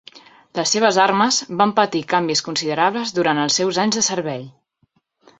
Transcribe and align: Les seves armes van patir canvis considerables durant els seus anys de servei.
Les 0.59 0.71
seves 0.75 0.95
armes 1.01 1.35
van 1.59 1.73
patir 1.79 2.01
canvis 2.13 2.41
considerables 2.47 3.13
durant 3.19 3.43
els 3.43 3.59
seus 3.61 3.79
anys 3.83 3.99
de 3.99 4.03
servei. 4.09 4.41